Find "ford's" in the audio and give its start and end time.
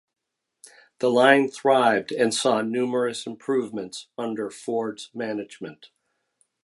4.49-5.11